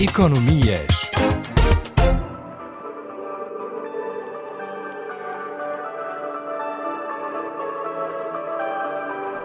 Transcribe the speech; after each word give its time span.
Economias. 0.00 1.10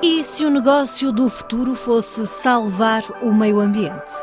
E 0.03 0.23
se 0.23 0.45
o 0.45 0.51
negócio 0.51 1.11
do 1.11 1.27
futuro 1.27 1.73
fosse 1.73 2.27
salvar 2.27 3.01
o 3.23 3.33
meio 3.33 3.59
ambiente? 3.59 4.13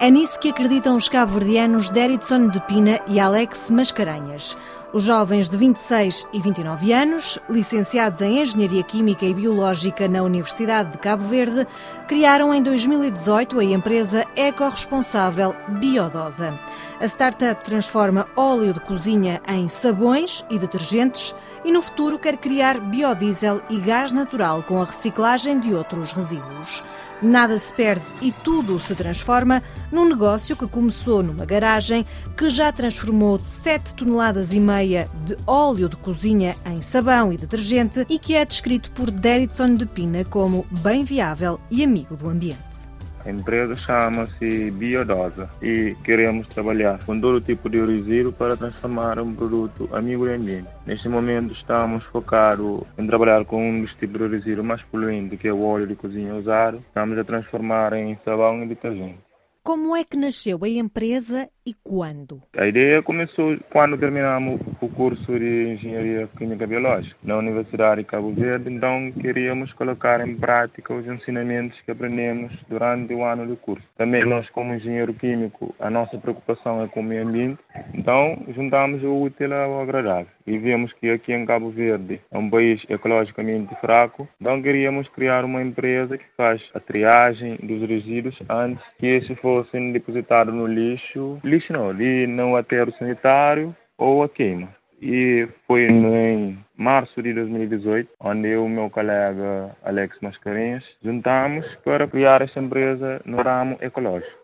É 0.00 0.12
nisso 0.12 0.38
que 0.38 0.50
acreditam 0.50 0.96
os 0.96 1.08
cabo-verdianos 1.08 1.90
Deritson 1.90 2.46
de 2.46 2.60
Pina 2.60 3.00
e 3.08 3.18
Alex 3.18 3.68
Mascarenhas. 3.68 4.56
Os 4.92 5.02
jovens 5.02 5.50
de 5.50 5.56
26 5.56 6.24
e 6.32 6.40
29 6.40 6.92
anos, 6.92 7.36
licenciados 7.50 8.20
em 8.20 8.40
Engenharia 8.40 8.84
Química 8.84 9.26
e 9.26 9.34
Biológica 9.34 10.06
na 10.06 10.22
Universidade 10.22 10.92
de 10.92 10.98
Cabo 10.98 11.24
Verde, 11.24 11.66
criaram 12.06 12.54
em 12.54 12.62
2018 12.62 13.58
a 13.58 13.64
empresa 13.64 14.24
ecorresponsável 14.36 15.52
Biodosa. 15.80 16.56
A 17.00 17.04
startup 17.04 17.64
transforma 17.64 18.26
óleo 18.34 18.74
de 18.74 18.80
cozinha 18.80 19.40
em 19.46 19.68
sabões 19.68 20.44
e 20.50 20.58
detergentes 20.58 21.32
e 21.64 21.70
no 21.70 21.80
futuro 21.80 22.18
quer 22.18 22.36
criar 22.36 22.80
biodiesel 22.80 23.62
e 23.70 23.78
gás 23.78 24.10
natural 24.10 24.64
com 24.64 24.82
a 24.82 24.84
reciclagem 24.84 25.60
de 25.60 25.72
outros 25.72 26.10
resíduos. 26.10 26.82
Nada 27.22 27.56
se 27.56 27.72
perde 27.72 28.04
e 28.20 28.32
tudo 28.32 28.80
se 28.80 28.96
transforma 28.96 29.62
num 29.92 30.08
negócio 30.08 30.56
que 30.56 30.66
começou 30.66 31.22
numa 31.22 31.44
garagem, 31.44 32.04
que 32.36 32.50
já 32.50 32.72
transformou 32.72 33.38
7 33.38 33.94
toneladas 33.94 34.52
e 34.52 34.58
meia 34.58 35.08
de 35.24 35.36
óleo 35.46 35.88
de 35.88 35.96
cozinha 35.96 36.56
em 36.66 36.82
sabão 36.82 37.32
e 37.32 37.36
detergente 37.36 38.04
e 38.08 38.18
que 38.18 38.34
é 38.34 38.44
descrito 38.44 38.90
por 38.90 39.08
Deritson 39.08 39.74
de 39.74 39.86
Pina 39.86 40.24
como 40.24 40.66
bem 40.82 41.04
viável 41.04 41.60
e 41.70 41.84
amigo 41.84 42.16
do 42.16 42.28
ambiente. 42.28 42.88
A 43.28 43.30
empresa 43.30 43.76
chama-se 43.76 44.70
Biodosa 44.70 45.50
e 45.60 45.94
queremos 46.02 46.48
trabalhar 46.48 46.98
com 47.04 47.20
todo 47.20 47.42
tipo 47.42 47.68
de 47.68 47.78
resíduo 47.78 48.32
para 48.32 48.56
transformar 48.56 49.20
um 49.20 49.34
produto 49.34 49.86
amigo 49.92 50.24
do 50.24 50.32
ambiente. 50.32 50.66
Neste 50.86 51.10
momento 51.10 51.52
estamos 51.52 52.02
focados 52.04 52.84
em 52.96 53.06
trabalhar 53.06 53.44
com 53.44 53.68
um 53.68 53.82
dos 53.82 53.94
tipos 53.96 54.18
de 54.18 54.34
resíduo 54.34 54.64
mais 54.64 54.80
poluente, 54.84 55.36
que 55.36 55.46
é 55.46 55.52
o 55.52 55.62
óleo 55.62 55.86
de 55.86 55.94
cozinha 55.94 56.36
usado. 56.36 56.78
Estamos 56.78 57.18
a 57.18 57.24
transformar 57.24 57.92
em 57.92 58.18
sabão 58.24 58.64
e 58.64 58.68
detergente. 58.68 59.18
Como 59.62 59.94
é 59.94 60.02
que 60.02 60.16
nasceu 60.16 60.60
a 60.62 60.68
empresa 60.68 61.50
e 61.68 61.74
quando? 61.84 62.40
A 62.56 62.66
ideia 62.66 63.02
começou 63.02 63.54
quando 63.70 63.98
terminamos 63.98 64.58
o 64.80 64.88
curso 64.88 65.38
de 65.38 65.74
Engenharia 65.74 66.26
Química 66.38 66.66
Biológica 66.66 67.14
na 67.22 67.36
Universidade 67.36 68.00
de 68.00 68.06
Cabo 68.06 68.32
Verde. 68.32 68.72
Então, 68.72 69.12
queríamos 69.12 69.70
colocar 69.74 70.26
em 70.26 70.34
prática 70.34 70.94
os 70.94 71.06
ensinamentos 71.06 71.78
que 71.82 71.90
aprendemos 71.90 72.50
durante 72.70 73.12
o 73.12 73.22
ano 73.22 73.46
do 73.46 73.54
curso. 73.54 73.86
Também 73.98 74.24
nós, 74.24 74.48
como 74.48 74.72
engenheiro 74.72 75.12
químico, 75.12 75.74
a 75.78 75.90
nossa 75.90 76.16
preocupação 76.16 76.82
é 76.82 76.88
com 76.88 77.00
o 77.00 77.02
meio 77.02 77.28
ambiente. 77.28 77.58
Então, 77.92 78.42
juntamos 78.56 79.02
o 79.02 79.22
útil 79.24 79.52
ao 79.52 79.82
agradável. 79.82 80.28
E 80.46 80.56
vimos 80.56 80.90
que 80.94 81.10
aqui 81.10 81.34
em 81.34 81.44
Cabo 81.44 81.68
Verde 81.68 82.18
é 82.30 82.38
um 82.38 82.48
país 82.48 82.82
ecologicamente 82.88 83.74
fraco. 83.82 84.26
Então, 84.40 84.62
queríamos 84.62 85.06
criar 85.08 85.44
uma 85.44 85.62
empresa 85.62 86.16
que 86.16 86.24
faz 86.34 86.62
a 86.72 86.80
triagem 86.80 87.58
dos 87.62 87.86
resíduos 87.86 88.38
antes 88.48 88.82
que 88.98 89.06
esses 89.06 89.38
fossem 89.40 89.92
depositados 89.92 90.54
no 90.54 90.66
lixo 90.66 91.38
lixo 91.58 91.72
não, 91.72 91.90
ali 91.90 92.26
no 92.26 92.56
aterro 92.56 92.92
sanitário 92.98 93.74
ou 93.96 94.22
a 94.22 94.28
queima. 94.28 94.68
E 95.00 95.48
foi 95.66 95.86
em 95.86 96.58
março 96.76 97.22
de 97.22 97.32
2018, 97.32 98.10
onde 98.20 98.48
eu 98.48 98.66
e 98.66 98.68
meu 98.68 98.90
colega 98.90 99.76
Alex 99.84 100.16
Mascarenhas 100.20 100.84
juntamos 101.02 101.66
para 101.84 102.08
criar 102.08 102.42
esta 102.42 102.60
empresa 102.60 103.20
no 103.24 103.40
ramo 103.40 103.76
ecológico. 103.80 104.36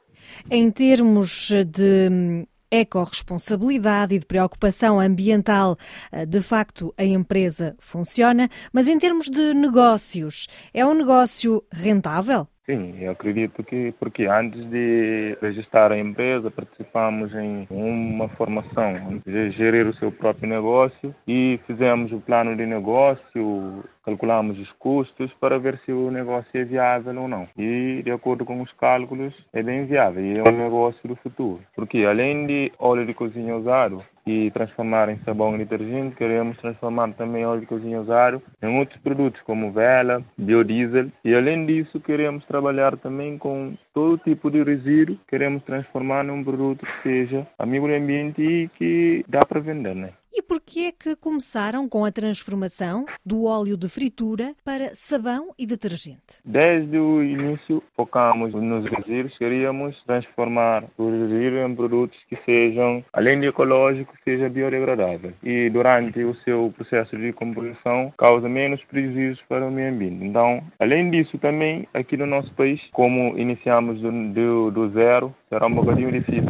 Em 0.48 0.70
termos 0.70 1.50
de 1.66 2.08
hum, 2.10 2.46
ecorresponsabilidade 2.70 4.14
e 4.14 4.18
de 4.20 4.26
preocupação 4.26 5.00
ambiental, 5.00 5.76
eh, 6.12 6.24
de 6.24 6.40
facto 6.40 6.94
a 6.96 7.04
empresa 7.04 7.74
funciona, 7.80 8.48
mas 8.72 8.88
em 8.88 8.96
termos 8.96 9.28
de 9.28 9.54
negócios, 9.54 10.46
é 10.72 10.86
um 10.86 10.94
negócio 10.94 11.64
rentável? 11.72 12.46
Sim, 12.66 12.94
eu 12.98 13.12
acredito 13.12 13.62
que, 13.62 13.92
porque 14.00 14.24
antes 14.24 14.64
de 14.70 15.36
registrar 15.42 15.92
a 15.92 15.98
empresa, 15.98 16.50
participamos 16.50 17.34
em 17.34 17.66
uma 17.70 18.26
formação 18.30 19.20
de 19.26 19.50
gerir 19.50 19.86
o 19.86 19.94
seu 19.94 20.10
próprio 20.10 20.48
negócio 20.48 21.14
e 21.28 21.60
fizemos 21.66 22.10
o 22.10 22.20
plano 22.20 22.56
de 22.56 22.64
negócio, 22.64 23.84
calculamos 24.02 24.58
os 24.58 24.72
custos 24.72 25.30
para 25.34 25.58
ver 25.58 25.78
se 25.84 25.92
o 25.92 26.10
negócio 26.10 26.58
é 26.58 26.64
viável 26.64 27.20
ou 27.20 27.28
não. 27.28 27.46
E, 27.58 28.00
de 28.02 28.10
acordo 28.10 28.46
com 28.46 28.62
os 28.62 28.72
cálculos, 28.72 29.34
é 29.52 29.62
bem 29.62 29.84
viável 29.84 30.24
e 30.24 30.38
é 30.38 30.42
um 30.42 30.56
negócio 30.56 31.06
do 31.06 31.16
futuro. 31.16 31.60
Porque, 31.76 32.04
além 32.04 32.46
de 32.46 32.72
óleo 32.78 33.04
de 33.04 33.12
cozinha 33.12 33.54
usado, 33.56 34.02
e 34.26 34.50
transformar 34.50 35.08
em 35.08 35.18
sabão 35.24 35.54
e 35.54 35.58
detergente, 35.58 36.16
queremos 36.16 36.56
transformar 36.58 37.12
também 37.12 37.44
óleo 37.44 37.66
usado 38.00 38.42
em 38.62 38.78
outros 38.78 39.00
produtos 39.00 39.40
como 39.42 39.72
vela, 39.72 40.22
biodiesel. 40.38 41.08
E 41.24 41.34
além 41.34 41.66
disso 41.66 42.00
queremos 42.00 42.44
trabalhar 42.46 42.96
também 42.96 43.36
com 43.38 43.74
todo 43.92 44.18
tipo 44.18 44.50
de 44.50 44.62
resíduo, 44.62 45.18
queremos 45.28 45.62
transformar 45.64 46.24
num 46.24 46.42
produto 46.42 46.86
que 46.86 47.02
seja 47.02 47.46
amigo 47.58 47.86
do 47.86 47.94
ambiente 47.94 48.42
e 48.42 48.68
que 48.70 49.24
dá 49.28 49.40
para 49.40 49.60
vender, 49.60 49.94
né? 49.94 50.10
E 50.36 50.42
por 50.42 50.60
que 50.60 50.86
é 50.86 50.90
que 50.90 51.14
começaram 51.14 51.88
com 51.88 52.04
a 52.04 52.10
transformação 52.10 53.06
do 53.24 53.44
óleo 53.44 53.76
de 53.76 53.88
fritura 53.88 54.52
para 54.64 54.88
sabão 54.92 55.54
e 55.56 55.64
detergente? 55.64 56.42
Desde 56.44 56.98
o 56.98 57.22
início 57.22 57.80
focamos 57.96 58.52
nos 58.52 58.84
resíduos, 58.84 59.38
queríamos 59.38 59.96
transformar 60.02 60.86
os 60.98 61.12
resíduos 61.12 61.70
em 61.70 61.76
produtos 61.76 62.18
que 62.28 62.36
sejam, 62.44 63.04
além 63.12 63.38
de 63.38 63.46
ecológicos, 63.46 64.18
seja 64.24 64.48
biodegradável. 64.48 65.32
E 65.40 65.70
durante 65.70 66.24
o 66.24 66.34
seu 66.38 66.74
processo 66.76 67.16
de 67.16 67.32
composição 67.32 68.12
causa 68.18 68.48
menos 68.48 68.82
prejuízos 68.86 69.40
para 69.48 69.64
o 69.64 69.70
meio 69.70 69.94
ambiente. 69.94 70.24
Então, 70.24 70.64
além 70.80 71.12
disso 71.12 71.38
também, 71.38 71.86
aqui 71.94 72.16
no 72.16 72.26
nosso 72.26 72.52
país, 72.54 72.80
como 72.90 73.38
iniciamos 73.38 74.00
do, 74.00 74.10
do, 74.32 74.70
do 74.72 74.90
zero, 74.90 75.32
será 75.48 75.68
um 75.68 75.74
bocadinho 75.76 76.10
difícil 76.10 76.44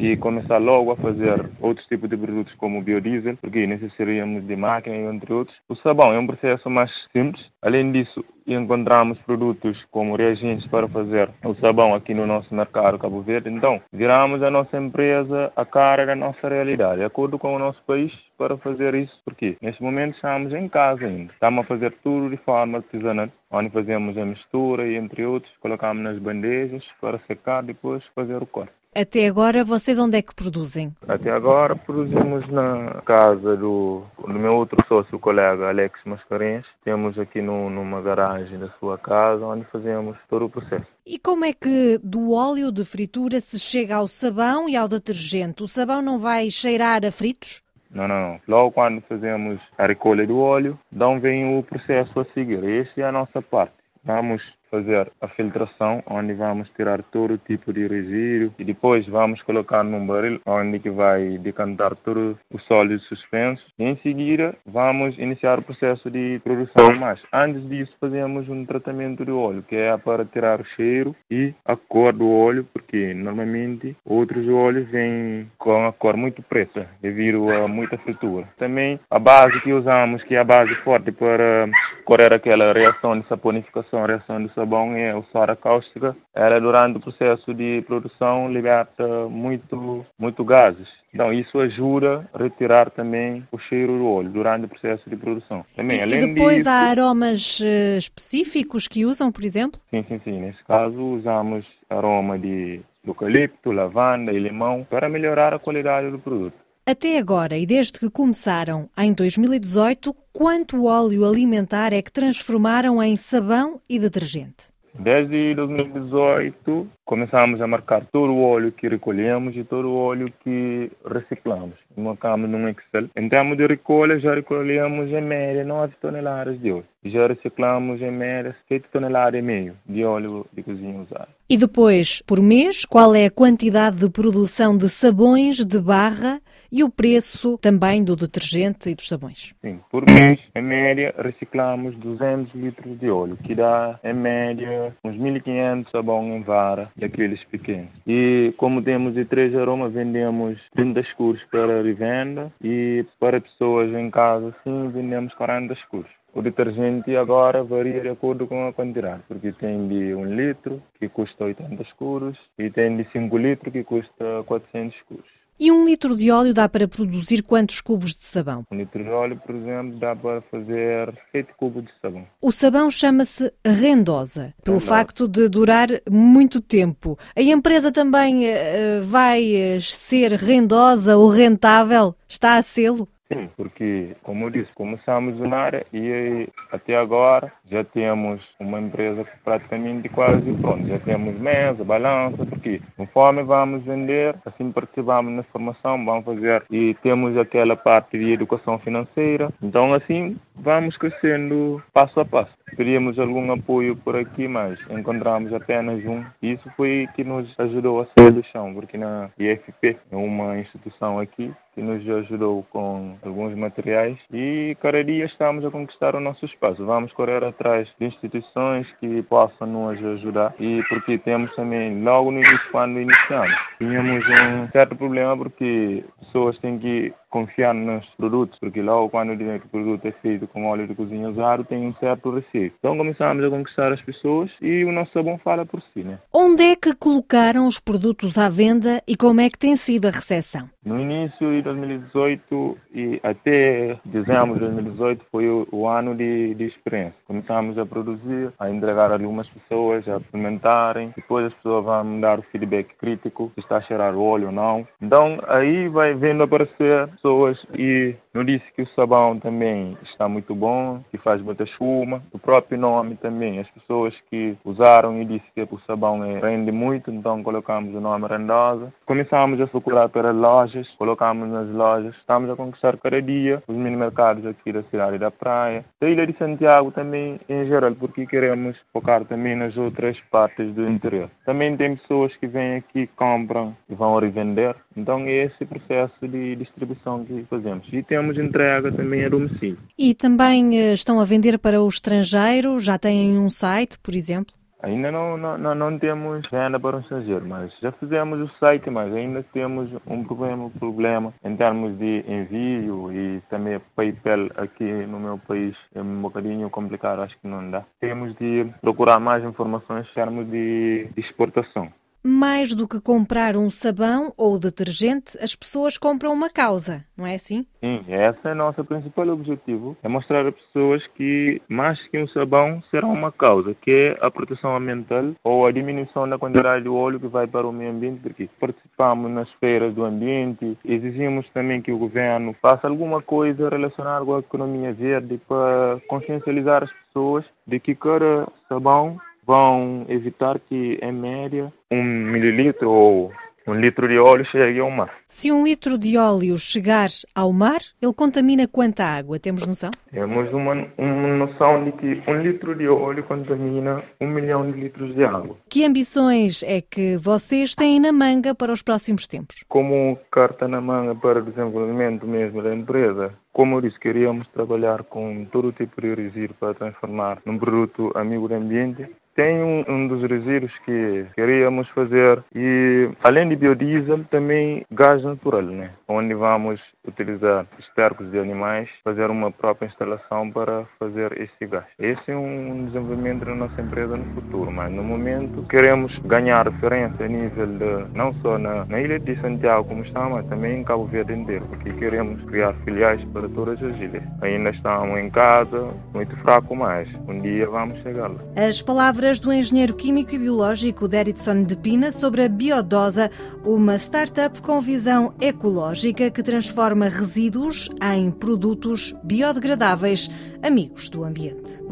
e 0.00 0.16
começar 0.16 0.58
logo 0.58 0.92
a 0.92 0.96
fazer 0.96 1.48
outros 1.60 1.86
tipos 1.86 2.08
de 2.08 2.16
produtos 2.16 2.54
como 2.54 2.80
biodiesel, 2.82 3.36
porque 3.36 3.66
necessitaríamos 3.66 4.46
de 4.46 4.56
máquina 4.56 4.96
e 4.96 5.04
entre 5.04 5.32
outros. 5.32 5.56
O 5.68 5.76
sabão 5.76 6.12
é 6.14 6.18
um 6.18 6.26
processo 6.26 6.70
mais 6.70 6.90
simples. 7.12 7.46
Além 7.60 7.92
disso, 7.92 8.24
encontramos 8.46 9.18
produtos 9.20 9.84
como 9.90 10.16
reagentes 10.16 10.66
para 10.68 10.88
fazer 10.88 11.28
o 11.44 11.54
sabão 11.56 11.94
aqui 11.94 12.14
no 12.14 12.26
nosso 12.26 12.54
mercado 12.54 12.98
Cabo 12.98 13.20
Verde. 13.20 13.50
Então, 13.50 13.80
viramos 13.92 14.42
a 14.42 14.50
nossa 14.50 14.78
empresa 14.78 15.52
a 15.54 15.64
cara 15.66 16.06
da 16.06 16.16
nossa 16.16 16.48
realidade, 16.48 17.00
de 17.00 17.04
acordo 17.04 17.38
com 17.38 17.54
o 17.54 17.58
nosso 17.58 17.82
país, 17.86 18.12
para 18.38 18.56
fazer 18.56 18.94
isso. 18.94 19.20
Porque 19.24 19.56
neste 19.60 19.82
momento 19.82 20.14
estamos 20.14 20.54
em 20.54 20.68
casa 20.68 21.04
ainda. 21.04 21.32
Estamos 21.32 21.64
a 21.64 21.68
fazer 21.68 21.94
tudo 22.02 22.30
de 22.30 22.38
forma 22.38 22.78
artesanal, 22.78 23.28
onde 23.50 23.68
fazemos 23.68 24.16
a 24.16 24.24
mistura 24.24 24.86
e 24.86 24.96
entre 24.96 25.26
outros, 25.26 25.52
colocamos 25.60 26.02
nas 26.02 26.18
bandejas 26.18 26.84
para 27.00 27.18
secar, 27.26 27.62
depois 27.62 28.02
fazer 28.14 28.42
o 28.42 28.46
corte. 28.46 28.79
Até 28.92 29.28
agora, 29.28 29.62
vocês 29.62 30.00
onde 30.00 30.18
é 30.18 30.22
que 30.22 30.34
produzem? 30.34 30.92
Até 31.06 31.30
agora 31.30 31.76
produzimos 31.76 32.48
na 32.48 33.00
casa 33.04 33.56
do, 33.56 34.02
do 34.18 34.32
meu 34.32 34.56
outro 34.56 34.76
sócio, 34.88 35.16
o 35.16 35.20
colega 35.20 35.68
Alex 35.68 36.00
Mascarenhas. 36.04 36.66
Temos 36.84 37.16
aqui 37.16 37.40
no, 37.40 37.70
numa 37.70 38.02
garagem 38.02 38.58
da 38.58 38.68
sua 38.80 38.98
casa, 38.98 39.44
onde 39.46 39.64
fazemos 39.66 40.16
todo 40.28 40.46
o 40.46 40.50
processo. 40.50 40.86
E 41.06 41.20
como 41.20 41.44
é 41.44 41.52
que 41.52 42.00
do 42.02 42.32
óleo 42.32 42.72
de 42.72 42.84
fritura 42.84 43.40
se 43.40 43.60
chega 43.60 43.94
ao 43.94 44.08
sabão 44.08 44.68
e 44.68 44.74
ao 44.76 44.88
detergente? 44.88 45.62
O 45.62 45.68
sabão 45.68 46.02
não 46.02 46.18
vai 46.18 46.50
cheirar 46.50 47.04
a 47.04 47.12
fritos? 47.12 47.62
Não, 47.92 48.08
não, 48.08 48.20
não. 48.20 48.40
Logo 48.48 48.72
quando 48.72 49.00
fazemos 49.02 49.60
a 49.78 49.86
recolha 49.86 50.26
do 50.26 50.38
óleo, 50.38 50.76
então 50.92 51.20
vem 51.20 51.56
o 51.56 51.62
processo 51.62 52.18
a 52.18 52.24
seguir. 52.34 52.64
Essa 52.64 53.02
é 53.02 53.04
a 53.04 53.12
nossa 53.12 53.40
parte. 53.40 53.74
Vamos 54.04 54.42
fazer 54.70 55.10
a 55.20 55.28
filtração, 55.28 56.02
onde 56.06 56.32
vamos 56.34 56.68
tirar 56.70 57.02
todo 57.02 57.38
tipo 57.38 57.72
de 57.72 57.86
resíduo 57.86 58.54
e 58.58 58.64
depois 58.64 59.06
vamos 59.06 59.42
colocar 59.42 59.82
num 59.82 60.06
barril, 60.06 60.40
onde 60.46 60.78
que 60.78 60.90
vai 60.90 61.38
decantar 61.38 61.94
todo 61.96 62.38
o 62.50 62.58
sólido 62.60 63.00
suspenso. 63.00 63.64
Em 63.78 63.96
seguida, 63.96 64.54
vamos 64.66 65.18
iniciar 65.18 65.58
o 65.58 65.62
processo 65.62 66.10
de 66.10 66.40
produção. 66.44 66.94
Mas 66.98 67.20
antes 67.32 67.68
disso, 67.68 67.94
fazemos 68.00 68.48
um 68.48 68.64
tratamento 68.64 69.24
do 69.24 69.38
óleo, 69.38 69.64
que 69.66 69.76
é 69.76 69.96
para 69.96 70.24
tirar 70.24 70.60
o 70.60 70.64
cheiro 70.64 71.14
e 71.30 71.52
a 71.64 71.76
cor 71.76 72.12
do 72.12 72.30
óleo, 72.30 72.66
porque 72.72 73.12
normalmente 73.14 73.96
outros 74.04 74.48
óleos 74.48 74.88
vêm 74.88 75.50
com 75.58 75.86
a 75.86 75.92
cor 75.92 76.16
muito 76.16 76.42
preta, 76.42 76.88
devido 77.00 77.50
a 77.50 77.66
muita 77.66 77.98
fritura. 77.98 78.48
Também 78.58 79.00
a 79.10 79.18
base 79.18 79.60
que 79.60 79.72
usamos, 79.72 80.22
que 80.24 80.34
é 80.34 80.38
a 80.38 80.44
base 80.44 80.74
forte 80.76 81.10
para 81.12 81.68
correr 82.04 82.34
aquela 82.34 82.72
reação 82.72 83.18
de 83.18 83.26
saponificação, 83.26 84.04
reação 84.04 84.42
de 84.44 84.52
sabão 84.60 84.96
e 84.96 85.12
o 85.14 85.24
soda 85.32 85.56
cáustica, 85.56 86.14
ela 86.34 86.60
durante 86.60 86.98
o 86.98 87.00
processo 87.00 87.54
de 87.54 87.82
produção 87.86 88.52
liberta 88.52 89.06
muito, 89.28 90.04
muito 90.18 90.44
gases. 90.44 90.88
Então 91.12 91.32
isso 91.32 91.58
ajuda 91.58 92.28
a 92.32 92.38
retirar 92.38 92.90
também 92.90 93.42
o 93.50 93.58
cheiro 93.58 93.98
do 93.98 94.06
óleo 94.06 94.30
durante 94.30 94.66
o 94.66 94.68
processo 94.68 95.08
de 95.08 95.16
produção. 95.16 95.64
Também, 95.74 95.98
e, 95.98 96.02
além 96.02 96.22
e 96.22 96.34
depois 96.34 96.58
disso, 96.58 96.68
há 96.68 96.90
aromas 96.90 97.60
uh, 97.60 97.98
específicos 97.98 98.86
que 98.86 99.04
usam, 99.04 99.32
por 99.32 99.44
exemplo? 99.44 99.80
Sim, 99.90 100.04
sim, 100.06 100.20
sim. 100.22 100.40
Nesse 100.40 100.62
caso 100.64 101.00
usamos 101.00 101.66
aroma 101.88 102.38
de 102.38 102.80
eucalipto, 103.04 103.72
lavanda 103.72 104.32
e 104.32 104.38
limão 104.38 104.86
para 104.88 105.08
melhorar 105.08 105.54
a 105.54 105.58
qualidade 105.58 106.10
do 106.10 106.18
produto. 106.18 106.54
Até 106.86 107.18
agora, 107.18 107.56
e 107.56 107.66
desde 107.66 107.98
que 107.98 108.10
começaram 108.10 108.88
em 108.98 109.12
2018, 109.12 110.14
quanto 110.32 110.86
óleo 110.86 111.24
alimentar 111.24 111.92
é 111.92 112.02
que 112.02 112.10
transformaram 112.10 113.02
em 113.02 113.16
sabão 113.16 113.80
e 113.88 113.98
detergente? 113.98 114.70
Desde 114.98 115.54
2018 115.54 116.88
começamos 117.04 117.60
a 117.60 117.66
marcar 117.66 118.04
todo 118.12 118.32
o 118.32 118.42
óleo 118.42 118.72
que 118.72 118.88
recolhemos 118.88 119.56
e 119.56 119.62
todo 119.64 119.88
o 119.88 119.96
óleo 119.96 120.32
que 120.42 120.90
reciclamos. 121.04 121.74
Marcamos 121.96 122.50
num 122.50 122.68
Excel. 122.68 123.08
Em 123.16 123.28
termos 123.28 123.56
de 123.56 123.66
recolha, 123.66 124.18
já 124.18 124.34
recolhemos 124.34 125.10
em 125.10 125.20
média 125.20 125.64
9 125.64 125.94
toneladas 126.00 126.60
de 126.60 126.72
óleo. 126.72 126.84
Já 127.04 127.26
reciclamos 127.28 128.00
em 128.02 128.10
média 128.10 128.54
7 128.68 128.86
toneladas 128.92 129.38
e 129.38 129.42
meio 129.42 129.76
de 129.86 130.04
óleo 130.04 130.46
de 130.52 130.62
cozinha 130.62 131.00
usado. 131.00 131.28
E 131.48 131.56
depois, 131.56 132.22
por 132.22 132.40
mês, 132.40 132.84
qual 132.84 133.14
é 133.14 133.26
a 133.26 133.30
quantidade 133.30 133.96
de 133.96 134.10
produção 134.10 134.76
de 134.76 134.88
sabões 134.88 135.64
de 135.64 135.80
barra 135.80 136.40
e 136.72 136.84
o 136.84 136.90
preço 136.90 137.58
também 137.58 138.04
do 138.04 138.16
detergente 138.16 138.90
e 138.90 138.94
dos 138.94 139.08
sabões? 139.08 139.54
Sim, 139.60 139.80
por 139.90 140.04
mês, 140.06 140.40
em 140.54 140.62
média, 140.62 141.14
reciclamos 141.18 141.96
200 141.96 142.54
litros 142.54 142.98
de 142.98 143.10
óleo, 143.10 143.36
que 143.44 143.54
dá, 143.54 143.98
em 144.04 144.14
média, 144.14 144.94
uns 145.04 145.16
1.500 145.16 145.90
sabão 145.90 146.36
em 146.36 146.42
vara, 146.42 146.90
daqueles 146.96 147.42
pequenos. 147.44 147.90
E 148.06 148.52
como 148.56 148.82
temos 148.82 149.14
de 149.14 149.24
três 149.24 149.54
aromas, 149.54 149.92
vendemos 149.92 150.60
30 150.74 151.00
escuros 151.00 151.42
para 151.50 151.82
revenda 151.82 152.52
e 152.62 153.04
para 153.18 153.40
pessoas 153.40 153.92
em 153.92 154.10
casa, 154.10 154.54
sim, 154.64 154.90
vendemos 154.90 155.34
40 155.34 155.72
escuros. 155.74 156.10
O 156.32 156.42
detergente 156.42 157.16
agora 157.16 157.64
varia 157.64 158.00
de 158.00 158.08
acordo 158.08 158.46
com 158.46 158.68
a 158.68 158.72
quantidade, 158.72 159.22
porque 159.26 159.50
tem 159.52 159.88
de 159.88 160.14
1 160.14 160.24
litro, 160.26 160.80
que 160.98 161.08
custa 161.08 161.44
80 161.44 161.82
escuros, 161.82 162.38
e 162.56 162.70
tem 162.70 162.96
de 162.96 163.04
5 163.10 163.36
litros, 163.36 163.72
que 163.72 163.82
custa 163.82 164.44
400 164.46 164.96
escuros. 164.96 165.39
E 165.60 165.70
um 165.70 165.84
litro 165.84 166.16
de 166.16 166.30
óleo 166.30 166.54
dá 166.54 166.66
para 166.70 166.88
produzir 166.88 167.42
quantos 167.42 167.82
cubos 167.82 168.16
de 168.16 168.24
sabão? 168.24 168.64
Um 168.72 168.78
litro 168.78 169.04
de 169.04 169.10
óleo, 169.10 169.38
por 169.44 169.54
exemplo, 169.54 169.98
dá 169.98 170.16
para 170.16 170.40
fazer 170.50 171.14
7 171.32 171.52
cubos 171.58 171.84
de 171.84 171.90
sabão. 172.00 172.26
O 172.40 172.50
sabão 172.50 172.90
chama-se 172.90 173.52
rendosa, 173.62 174.54
pelo 174.64 174.78
rendosa. 174.78 174.96
facto 174.96 175.28
de 175.28 175.50
durar 175.50 175.88
muito 176.10 176.62
tempo. 176.62 177.18
A 177.36 177.42
empresa 177.42 177.92
também 177.92 178.46
uh, 178.46 179.02
vai 179.04 179.78
ser 179.82 180.32
rendosa 180.32 181.18
ou 181.18 181.28
rentável? 181.28 182.16
Está 182.26 182.56
a 182.56 182.62
sê-lo? 182.62 183.06
Sim, 183.32 183.48
porque, 183.56 184.16
como 184.24 184.46
eu 184.46 184.50
disse, 184.50 184.72
começamos 184.74 185.38
na 185.38 185.56
área 185.56 185.86
e 185.92 186.48
até 186.72 186.96
agora 186.96 187.52
já 187.70 187.84
temos 187.84 188.44
uma 188.58 188.80
empresa 188.80 189.24
praticamente 189.44 190.08
quase 190.08 190.52
pronta. 190.54 190.88
Já 190.88 190.98
temos 190.98 191.38
mesa, 191.38 191.84
balança, 191.84 192.44
porque 192.44 192.82
conforme 192.96 193.44
vamos 193.44 193.84
vender, 193.84 194.34
assim 194.44 194.72
participamos 194.72 195.32
na 195.32 195.44
formação, 195.44 196.04
vamos 196.04 196.24
fazer 196.24 196.64
e 196.68 196.94
temos 197.02 197.36
aquela 197.38 197.76
parte 197.76 198.18
de 198.18 198.32
educação 198.32 198.80
financeira. 198.80 199.48
Então, 199.62 199.94
assim, 199.94 200.36
vamos 200.56 200.96
crescendo 200.96 201.80
passo 201.92 202.18
a 202.18 202.24
passo. 202.24 202.52
Queríamos 202.76 203.16
algum 203.16 203.52
apoio 203.52 203.94
por 203.94 204.16
aqui, 204.16 204.48
mas 204.48 204.78
encontramos 204.90 205.52
apenas 205.52 206.04
um. 206.04 206.24
Isso 206.42 206.68
foi 206.76 207.08
que 207.14 207.22
nos 207.22 207.48
ajudou 207.60 208.00
a 208.00 208.06
sair 208.06 208.32
do 208.32 208.44
chão, 208.44 208.74
porque 208.74 208.98
na 208.98 209.30
IFP 209.38 209.96
é 210.10 210.16
uma 210.16 210.58
instituição 210.58 211.20
aqui 211.20 211.52
que 211.74 211.82
nos 211.82 212.08
ajudou 212.08 212.64
com 212.70 213.16
alguns 213.24 213.54
materiais 213.54 214.18
e 214.32 214.76
cada 214.80 215.02
dia 215.04 215.24
estamos 215.24 215.64
a 215.64 215.70
conquistar 215.70 216.14
o 216.14 216.20
nosso 216.20 216.44
espaço. 216.44 216.84
Vamos 216.84 217.12
correr 217.12 217.44
atrás 217.44 217.88
de 217.98 218.06
instituições 218.06 218.86
que 219.00 219.22
possam 219.22 219.66
nos 219.66 220.04
ajudar 220.04 220.54
e 220.58 220.82
porque 220.88 221.18
temos 221.18 221.54
também, 221.54 222.02
logo 222.02 222.30
no 222.30 222.38
início, 222.38 222.70
quando 222.72 223.00
iniciamos, 223.00 223.56
tínhamos 223.78 224.24
um 224.42 224.68
certo 224.70 224.96
problema 224.96 225.36
porque 225.36 226.04
pessoas 226.20 226.58
têm 226.58 226.78
que 226.78 227.12
confiar 227.30 227.72
nos 227.72 228.04
produtos, 228.16 228.58
porque 228.58 228.82
logo 228.82 229.08
quando 229.08 229.36
dizem 229.36 229.58
que 229.58 229.66
o 229.66 229.70
produto 229.70 230.04
é 230.04 230.12
feito 230.12 230.46
com 230.48 230.66
óleo 230.66 230.86
de 230.86 230.94
cozinha 230.94 231.28
usado, 231.28 231.64
tem 231.64 231.86
um 231.86 231.94
certo 231.94 232.30
receio. 232.30 232.72
Então 232.78 232.96
começamos 232.96 233.44
a 233.44 233.48
conquistar 233.48 233.92
as 233.92 234.02
pessoas 234.02 234.50
e 234.60 234.84
o 234.84 234.92
nosso 234.92 235.12
sabão 235.12 235.38
fala 235.38 235.64
por 235.64 235.80
si, 235.94 236.00
né? 236.00 236.18
Onde 236.34 236.64
é 236.64 236.76
que 236.76 236.94
colocaram 236.94 237.66
os 237.66 237.78
produtos 237.78 238.36
à 238.36 238.48
venda 238.48 239.02
e 239.06 239.16
como 239.16 239.40
é 239.40 239.48
que 239.48 239.58
tem 239.58 239.76
sido 239.76 240.06
a 240.06 240.10
recepção? 240.10 240.68
No 240.84 240.98
início 240.98 241.50
de 241.52 241.60
2018 241.60 242.78
e 242.94 243.20
até 243.22 243.98
dezembro 244.04 244.54
de 244.54 244.60
2018 244.60 245.26
foi 245.30 245.46
o, 245.46 245.68
o 245.70 245.86
ano 245.86 246.14
de, 246.14 246.54
de, 246.54 246.64
experiência. 246.64 247.14
Começamos 247.26 247.76
a 247.76 247.84
produzir, 247.84 248.50
a 248.58 248.70
entregar 248.70 249.10
a 249.10 249.14
algumas 249.14 249.46
pessoas, 249.48 250.08
a 250.08 250.16
experimentarem. 250.16 251.12
Depois 251.14 251.46
as 251.46 251.54
pessoas 251.54 251.84
vão 251.84 252.20
dar 252.20 252.38
o 252.38 252.42
feedback 252.50 252.94
crítico, 252.96 253.52
se 253.54 253.60
está 253.60 253.76
a 253.76 253.82
cheirar 253.82 254.14
o 254.14 254.24
óleo 254.24 254.46
ou 254.46 254.52
não. 254.52 254.88
Então 255.02 255.38
aí 255.48 255.86
vai 255.88 256.14
vendo 256.14 256.42
aparecer 256.42 257.10
pessoas 257.20 257.58
e 257.78 258.14
não 258.32 258.44
disse 258.44 258.64
que 258.74 258.82
o 258.82 258.88
sabão 258.88 259.38
também 259.38 259.96
está 260.02 260.28
muito 260.28 260.54
bom, 260.54 261.02
que 261.10 261.18
faz 261.18 261.42
muita 261.42 261.64
espuma. 261.64 262.22
O 262.32 262.38
próprio 262.38 262.78
nome 262.78 263.16
também, 263.16 263.58
as 263.58 263.68
pessoas 263.70 264.14
que 264.30 264.56
usaram 264.64 265.20
e 265.20 265.24
disse 265.24 265.44
que 265.54 265.62
o 265.62 265.80
sabão 265.86 266.22
é, 266.24 266.38
rende 266.38 266.70
muito, 266.70 267.10
então 267.10 267.42
colocamos 267.42 267.94
o 267.94 268.00
nome 268.00 268.28
Rendosa. 268.28 268.92
Começamos 269.04 269.60
a 269.60 269.66
procurar 269.66 270.08
pelas 270.08 270.34
lojas, 270.34 270.88
colocamos 270.96 271.48
nas 271.48 271.68
lojas. 271.70 272.14
Estamos 272.16 272.48
a 272.50 272.56
conquistar 272.56 272.96
cada 272.98 273.20
dia 273.20 273.62
os 273.66 273.76
mini 273.76 273.96
mercados 273.96 274.46
aqui 274.46 274.72
da 274.72 274.82
cidade 274.84 275.18
da 275.18 275.30
praia, 275.30 275.84
da 276.00 276.08
Ilha 276.08 276.26
de 276.26 276.36
Santiago 276.36 276.90
também 276.92 277.40
em 277.48 277.66
geral, 277.66 277.94
porque 277.94 278.26
queremos 278.26 278.76
focar 278.92 279.24
também 279.24 279.56
nas 279.56 279.76
outras 279.76 280.18
partes 280.30 280.72
do 280.72 280.88
interior. 280.88 281.28
Também 281.44 281.76
tem 281.76 281.96
pessoas 281.96 282.34
que 282.36 282.46
vêm 282.46 282.76
aqui, 282.76 283.08
compram 283.16 283.76
e 283.88 283.94
vão 283.94 284.18
revender. 284.18 284.76
Então 284.96 285.20
é 285.20 285.44
esse 285.44 285.64
processo 285.64 286.28
de 286.28 286.56
distribuição 286.56 287.24
que 287.24 287.44
fazemos. 287.48 287.88
E 287.92 288.02
temos 288.20 288.38
entrega 288.38 288.92
também 288.92 289.24
a 289.24 289.28
domicílio. 289.28 289.78
E 289.98 290.14
também 290.14 290.78
eh, 290.78 290.92
estão 290.92 291.18
a 291.20 291.24
vender 291.24 291.58
para 291.58 291.80
o 291.80 291.88
estrangeiro? 291.88 292.78
Já 292.78 292.98
têm 292.98 293.38
um 293.38 293.48
site, 293.48 293.98
por 293.98 294.14
exemplo? 294.14 294.54
Ainda 294.82 295.12
não, 295.12 295.36
não, 295.36 295.74
não 295.74 295.98
temos 295.98 296.48
venda 296.50 296.80
para 296.80 296.96
o 296.96 297.00
estrangeiro, 297.00 297.46
mas 297.46 297.70
já 297.82 297.92
fizemos 297.92 298.40
o 298.40 298.48
site, 298.58 298.88
mas 298.88 299.12
ainda 299.12 299.42
temos 299.52 299.90
um 300.06 300.24
problema, 300.24 300.70
problema 300.78 301.34
em 301.44 301.54
termos 301.54 301.98
de 301.98 302.24
envio 302.26 303.12
e 303.12 303.42
também 303.50 303.78
PayPal 303.94 304.48
aqui 304.56 304.84
no 304.84 305.20
meu 305.20 305.38
país 305.38 305.76
é 305.94 306.00
um 306.00 306.22
bocadinho 306.22 306.70
complicado, 306.70 307.20
acho 307.20 307.38
que 307.38 307.46
não 307.46 307.70
dá. 307.70 307.84
Temos 308.00 308.34
de 308.36 308.66
procurar 308.80 309.20
mais 309.20 309.44
informações 309.44 310.06
em 310.10 310.14
termos 310.14 310.50
de 310.50 311.08
exportação 311.14 311.92
mais 312.22 312.74
do 312.74 312.86
que 312.86 313.00
comprar 313.00 313.56
um 313.56 313.70
sabão 313.70 314.32
ou 314.36 314.58
detergente, 314.58 315.38
as 315.42 315.54
pessoas 315.54 315.96
compram 315.96 316.32
uma 316.32 316.50
causa, 316.50 317.04
não 317.16 317.26
é 317.26 317.34
assim? 317.34 317.66
Sim, 317.80 318.04
esse 318.08 318.38
é 318.44 318.52
o 318.52 318.54
nosso 318.54 318.84
principal 318.84 319.28
objetivo, 319.28 319.96
é 320.02 320.08
mostrar 320.08 320.46
às 320.46 320.54
pessoas 320.54 321.06
que 321.14 321.60
mais 321.68 321.98
que 322.08 322.18
um 322.18 322.28
sabão 322.28 322.82
será 322.90 323.06
uma 323.06 323.32
causa, 323.32 323.74
que 323.74 323.90
é 323.90 324.18
a 324.20 324.30
proteção 324.30 324.76
ambiental 324.76 325.32
ou 325.42 325.66
a 325.66 325.72
diminuição 325.72 326.28
da 326.28 326.38
quantidade 326.38 326.82
de 326.82 326.88
óleo 326.88 327.18
que 327.18 327.26
vai 327.26 327.46
para 327.46 327.66
o 327.66 327.72
meio 327.72 327.90
ambiente, 327.90 328.20
porque 328.20 328.48
participamos 328.58 329.30
nas 329.30 329.50
feiras 329.54 329.94
do 329.94 330.04
ambiente, 330.04 330.76
exigimos 330.84 331.48
também 331.54 331.80
que 331.80 331.92
o 331.92 331.98
governo 331.98 332.54
faça 332.60 332.86
alguma 332.86 333.22
coisa 333.22 333.68
relacionada 333.68 334.24
com 334.24 334.36
a 334.36 334.40
economia 334.40 334.92
verde 334.92 335.40
para 335.48 336.00
consciencializar 336.08 336.84
as 336.84 336.92
pessoas 336.92 337.44
de 337.66 337.80
que 337.80 337.94
cada 337.94 338.46
sabão 338.68 339.18
vão 339.46 340.06
evitar 340.08 340.58
que, 340.58 340.98
em 341.02 341.12
média, 341.12 341.72
um 341.90 342.02
mililitro 342.02 342.90
ou 342.90 343.32
um 343.66 343.74
litro 343.74 344.08
de 344.08 344.18
óleo 344.18 344.44
chegue 344.46 344.80
ao 344.80 344.90
mar. 344.90 345.10
Se 345.28 345.52
um 345.52 345.64
litro 345.64 345.96
de 345.98 346.16
óleo 346.16 346.58
chegar 346.58 347.08
ao 347.34 347.52
mar, 347.52 347.80
ele 348.00 348.12
contamina 348.12 348.66
quanta 348.66 349.04
água? 349.04 349.38
Temos 349.38 349.66
noção? 349.66 349.90
Temos 350.10 350.52
uma, 350.52 350.86
uma 350.98 351.46
noção 351.46 351.84
de 351.84 351.92
que 351.92 352.22
um 352.28 352.42
litro 352.42 352.74
de 352.74 352.88
óleo 352.88 353.22
contamina 353.24 354.02
um 354.20 354.26
milhão 354.26 354.70
de 354.70 354.78
litros 354.78 355.14
de 355.14 355.24
água. 355.24 355.56
Que 355.68 355.84
ambições 355.84 356.62
é 356.62 356.80
que 356.80 357.16
vocês 357.16 357.74
têm 357.74 358.00
na 358.00 358.12
manga 358.12 358.54
para 358.54 358.72
os 358.72 358.82
próximos 358.82 359.26
tempos? 359.26 359.64
Como 359.68 360.18
carta 360.30 360.66
na 360.66 360.80
manga 360.80 361.14
para 361.14 361.38
o 361.38 361.42
desenvolvimento 361.42 362.26
mesmo 362.26 362.62
da 362.62 362.74
empresa, 362.74 363.32
como 363.52 363.76
eu 363.76 363.80
disse, 363.82 363.98
queríamos 363.98 364.46
trabalhar 364.48 365.02
com 365.04 365.44
todo 365.44 365.72
tipo 365.72 366.00
de 366.00 366.14
resíduo 366.14 366.56
para 366.58 366.74
transformar 366.74 367.42
num 367.44 367.58
produto 367.58 368.10
amigo 368.14 368.48
do 368.48 368.54
ambiente 368.54 369.08
tem 369.34 369.62
um, 369.62 369.84
um, 369.88 370.08
dos 370.08 370.22
resíduos 370.22 370.72
que 370.84 371.26
queríamos 371.34 371.88
fazer 371.90 372.42
e 372.54 373.08
além 373.22 373.48
de 373.48 373.56
biodiesel 373.56 374.24
também 374.30 374.84
gás 374.90 375.22
natural, 375.22 375.62
né? 375.62 375.90
Onde 376.08 376.34
vamos 376.34 376.80
utilizar 377.06 377.66
estercos 377.78 378.30
de 378.30 378.38
animais, 378.38 378.88
fazer 379.04 379.30
uma 379.30 379.50
própria 379.50 379.86
instalação 379.86 380.50
para 380.50 380.84
fazer 380.98 381.40
esse 381.40 381.66
gás. 381.66 381.84
Esse 381.98 382.30
é 382.30 382.36
um 382.36 382.86
desenvolvimento 382.86 383.44
da 383.44 383.54
nossa 383.54 383.80
empresa 383.80 384.16
no 384.16 384.24
futuro, 384.34 384.70
mas 384.70 384.92
no 384.92 385.02
momento 385.02 385.62
queremos 385.68 386.16
ganhar 386.20 386.66
referência 386.68 387.24
a 387.24 387.28
nível 387.28 387.66
de 387.66 388.16
não 388.16 388.32
só 388.42 388.58
na, 388.58 388.84
na 388.86 389.00
ilha 389.00 389.18
de 389.18 389.40
Santiago 389.40 389.88
como 389.88 390.02
está, 390.02 390.28
mas 390.28 390.46
também 390.46 390.80
em 390.80 390.84
Cabo 390.84 391.06
Verde 391.06 391.32
inteiro, 391.32 391.64
porque 391.66 391.92
queremos 391.94 392.42
criar 392.44 392.74
filiais 392.84 393.22
para 393.32 393.48
todas 393.48 393.82
as 393.82 393.96
ilhas. 393.96 394.22
Ainda 394.42 394.70
estamos 394.70 395.18
em 395.18 395.30
casa, 395.30 395.90
muito 396.12 396.36
fraco, 396.38 396.74
mas 396.74 397.08
um 397.28 397.40
dia 397.40 397.68
vamos 397.68 398.00
chegar 398.02 398.28
lá. 398.28 398.38
As 398.56 398.82
palavras 398.82 399.19
palavras 399.20 399.38
do 399.38 399.52
engenheiro 399.52 399.94
químico 399.94 400.34
e 400.34 400.38
biológico 400.38 401.06
Deritson 401.06 401.62
de 401.64 401.76
Pina 401.76 402.10
sobre 402.10 402.42
a 402.42 402.48
Biodosa, 402.48 403.30
uma 403.62 403.96
startup 403.96 404.62
com 404.62 404.80
visão 404.80 405.30
ecológica 405.38 406.30
que 406.30 406.42
transforma 406.42 407.06
resíduos 407.06 407.90
em 408.14 408.30
produtos 408.30 409.14
biodegradáveis, 409.22 410.30
amigos 410.62 411.10
do 411.10 411.22
ambiente. 411.22 411.89